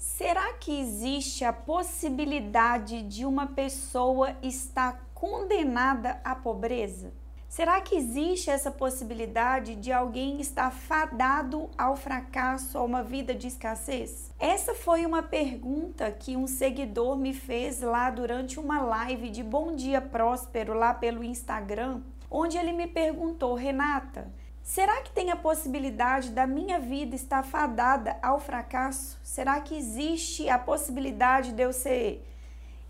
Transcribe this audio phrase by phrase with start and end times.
[0.00, 7.12] Será que existe a possibilidade de uma pessoa estar condenada à pobreza?
[7.46, 13.48] Será que existe essa possibilidade de alguém estar fadado ao fracasso, a uma vida de
[13.48, 14.30] escassez?
[14.38, 19.76] Essa foi uma pergunta que um seguidor me fez lá durante uma live de Bom
[19.76, 24.32] Dia Próspero lá pelo Instagram, onde ele me perguntou: Renata,
[24.62, 29.18] será que tem a possibilidade da minha vida estar fadada ao fracasso?
[29.22, 32.26] Será que existe a possibilidade de eu ser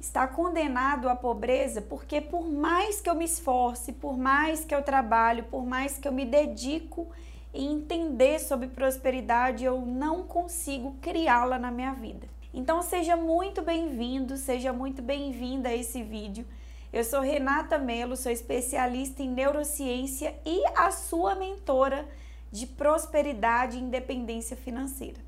[0.00, 4.82] está condenado à pobreza, porque por mais que eu me esforce, por mais que eu
[4.82, 7.08] trabalho, por mais que eu me dedico
[7.52, 12.28] em entender sobre prosperidade, eu não consigo criá-la na minha vida.
[12.52, 16.46] Então seja muito bem-vindo, seja muito bem-vinda a esse vídeo.
[16.90, 22.08] Eu sou Renata Melo, sou especialista em neurociência e a sua mentora
[22.50, 25.20] de prosperidade e independência financeira.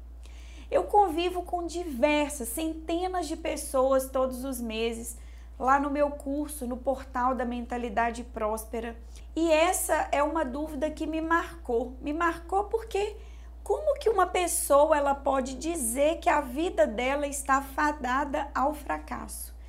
[0.71, 5.19] Eu convivo com diversas, centenas de pessoas todos os meses
[5.59, 8.97] lá no meu curso, no portal da Mentalidade Próspera.
[9.37, 11.95] E essa é uma dúvida que me marcou.
[12.01, 13.17] Me marcou porque
[13.63, 19.60] como que uma pessoa ela pode dizer que a vida dela está fadada ao fracasso?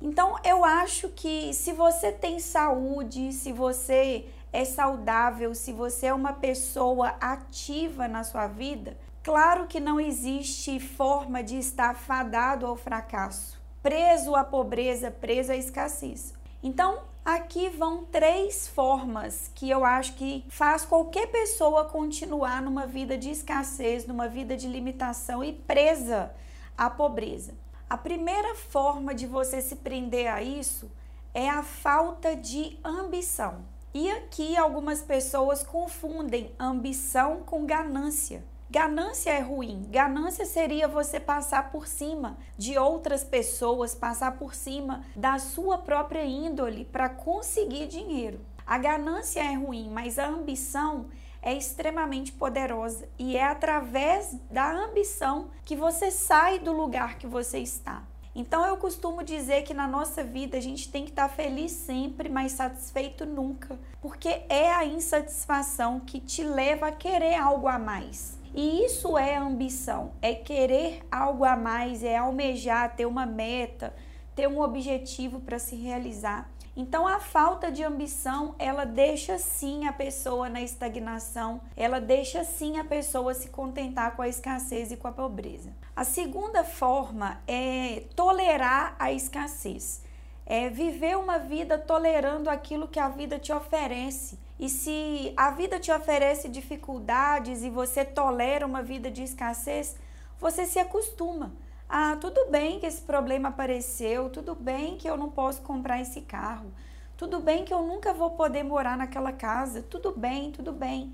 [0.00, 6.14] Então, eu acho que se você tem saúde, se você é saudável, se você é
[6.14, 12.74] uma pessoa ativa na sua vida, Claro que não existe forma de estar fadado ao
[12.74, 16.32] fracasso, preso à pobreza, preso à escassez.
[16.62, 23.18] Então, aqui vão três formas que eu acho que faz qualquer pessoa continuar numa vida
[23.18, 26.34] de escassez, numa vida de limitação e presa
[26.76, 27.52] à pobreza.
[27.90, 30.88] A primeira forma de você se prender a isso
[31.34, 33.64] é a falta de ambição.
[33.92, 38.44] E aqui algumas pessoas confundem ambição com ganância.
[38.70, 39.88] Ganância é ruim.
[39.90, 46.24] Ganância seria você passar por cima de outras pessoas, passar por cima da sua própria
[46.24, 48.40] índole para conseguir dinheiro.
[48.64, 51.06] A ganância é ruim, mas a ambição
[51.42, 57.58] é extremamente poderosa e é através da ambição que você sai do lugar que você
[57.58, 58.02] está.
[58.34, 62.28] Então eu costumo dizer que na nossa vida a gente tem que estar feliz sempre,
[62.28, 68.38] mas satisfeito nunca, porque é a insatisfação que te leva a querer algo a mais.
[68.54, 73.94] E isso é ambição, é querer algo a mais, é almejar, ter uma meta,
[74.34, 76.50] ter um objetivo para se realizar.
[76.76, 82.78] Então a falta de ambição, ela deixa sim a pessoa na estagnação, ela deixa sim
[82.78, 85.72] a pessoa se contentar com a escassez e com a pobreza.
[85.94, 90.02] A segunda forma é tolerar a escassez.
[90.46, 95.80] É viver uma vida tolerando aquilo que a vida te oferece e se a vida
[95.80, 99.96] te oferece dificuldades e você tolera uma vida de escassez,
[100.38, 101.50] você se acostuma.
[101.92, 106.20] Ah, tudo bem que esse problema apareceu, tudo bem que eu não posso comprar esse
[106.20, 106.70] carro,
[107.16, 111.12] tudo bem que eu nunca vou poder morar naquela casa, tudo bem, tudo bem.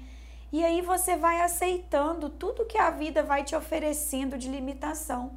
[0.53, 5.31] E aí você vai aceitando tudo que a vida vai te oferecendo de limitação.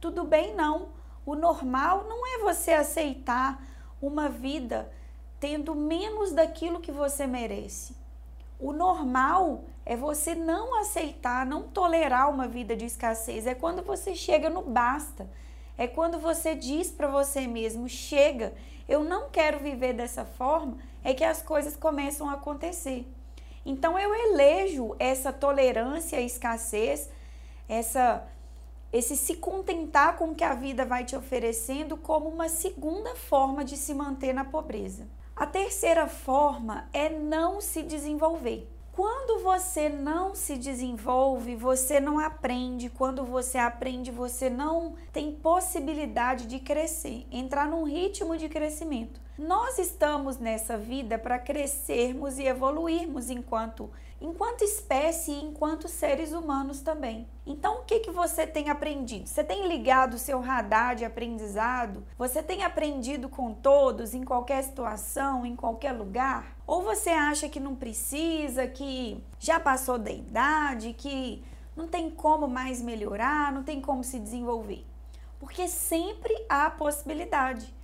[0.00, 0.88] Tudo bem, não.
[1.24, 3.62] O normal não é você aceitar
[4.02, 4.92] uma vida
[5.38, 7.94] tendo menos daquilo que você merece.
[8.64, 13.46] O normal é você não aceitar, não tolerar uma vida de escassez.
[13.46, 15.28] É quando você chega no basta.
[15.76, 18.54] É quando você diz para você mesmo: chega,
[18.88, 20.78] eu não quero viver dessa forma.
[21.04, 23.06] É que as coisas começam a acontecer.
[23.66, 27.10] Então eu elejo essa tolerância à escassez,
[27.68, 28.26] essa
[28.90, 33.62] esse se contentar com o que a vida vai te oferecendo como uma segunda forma
[33.62, 35.06] de se manter na pobreza.
[35.36, 38.70] A terceira forma é não se desenvolver.
[38.92, 42.88] Quando você não se desenvolve, você não aprende.
[42.88, 49.20] Quando você aprende, você não tem possibilidade de crescer, entrar num ritmo de crescimento.
[49.38, 53.90] Nós estamos nessa vida para crescermos e evoluirmos enquanto
[54.20, 57.28] enquanto espécie e enquanto seres humanos também.
[57.44, 59.26] Então, o que, que você tem aprendido?
[59.26, 62.06] Você tem ligado o seu radar de aprendizado?
[62.16, 66.56] Você tem aprendido com todos, em qualquer situação, em qualquer lugar?
[66.66, 71.44] Ou você acha que não precisa, que já passou da idade, que
[71.76, 74.86] não tem como mais melhorar, não tem como se desenvolver?
[75.38, 77.74] Porque sempre há possibilidade.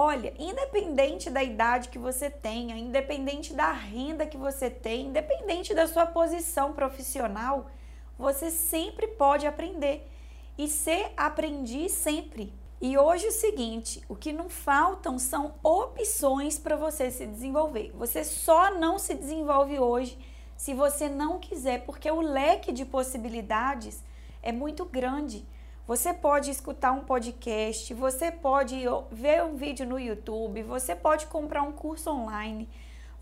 [0.00, 5.88] Olha, independente da idade que você tenha, independente da renda que você tem, independente da
[5.88, 7.68] sua posição profissional,
[8.16, 10.08] você sempre pode aprender
[10.56, 12.54] e ser aprendiz sempre.
[12.80, 17.90] E hoje é o seguinte, o que não faltam são opções para você se desenvolver.
[17.96, 20.16] Você só não se desenvolve hoje
[20.56, 24.00] se você não quiser, porque o leque de possibilidades
[24.44, 25.44] é muito grande.
[25.88, 28.76] Você pode escutar um podcast, você pode
[29.10, 32.68] ver um vídeo no YouTube, você pode comprar um curso online,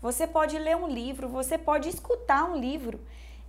[0.01, 2.99] você pode ler um livro, você pode escutar um livro.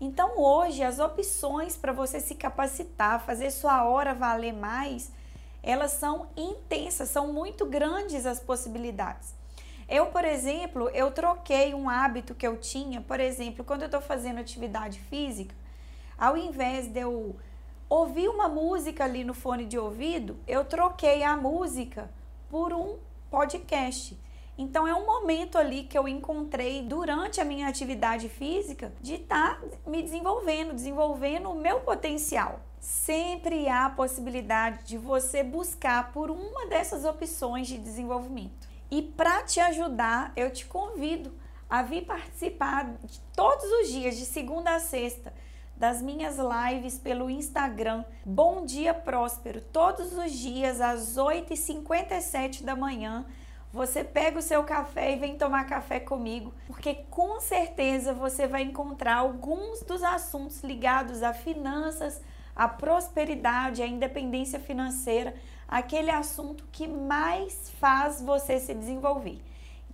[0.01, 5.11] Então, hoje, as opções para você se capacitar, fazer sua hora valer mais,
[5.65, 9.35] elas são intensas, são muito grandes as possibilidades.
[9.89, 14.01] Eu, por exemplo, eu troquei um hábito que eu tinha, por exemplo, quando eu estou
[14.01, 15.57] fazendo atividade física,
[16.17, 17.35] ao invés de eu
[17.89, 22.11] ouvir uma música ali no fone de ouvido, eu troquei a música
[22.51, 22.99] por um
[23.31, 24.19] podcast.
[24.57, 29.61] Então é um momento ali que eu encontrei durante a minha atividade física de estar
[29.61, 32.61] tá me desenvolvendo, desenvolvendo o meu potencial.
[32.81, 38.69] Sempre há a possibilidade de você buscar por uma dessas opções de desenvolvimento.
[38.91, 41.33] E para te ajudar, eu te convido
[41.69, 42.97] a vir participar
[43.37, 45.33] todos os dias, de segunda a sexta,
[45.79, 48.05] das minhas lives pelo Instagram.
[48.27, 53.25] Bom Dia Próspero, todos os dias às 8h57 da manhã
[53.73, 58.63] você pega o seu café e vem tomar café comigo, porque com certeza você vai
[58.63, 62.21] encontrar alguns dos assuntos ligados a finanças,
[62.57, 65.35] a prosperidade, a independência financeira,
[65.69, 69.41] aquele assunto que mais faz você se desenvolver.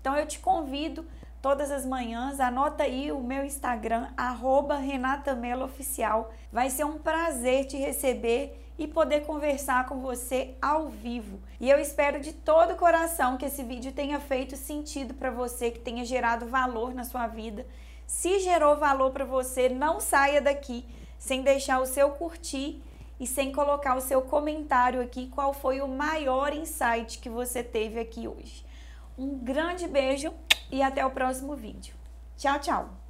[0.00, 1.04] Então eu te convido
[1.44, 6.32] todas as manhãs, anota aí o meu Instagram, arroba Renata Oficial.
[6.50, 11.38] Vai ser um prazer te receber e poder conversar com você ao vivo.
[11.60, 15.70] E eu espero de todo o coração que esse vídeo tenha feito sentido para você,
[15.70, 17.66] que tenha gerado valor na sua vida.
[18.06, 20.86] Se gerou valor para você, não saia daqui
[21.18, 22.82] sem deixar o seu curtir
[23.20, 28.00] e sem colocar o seu comentário aqui qual foi o maior insight que você teve
[28.00, 28.64] aqui hoje.
[29.18, 30.32] Um grande beijo
[30.74, 31.94] e até o próximo vídeo.
[32.36, 33.03] Tchau, tchau!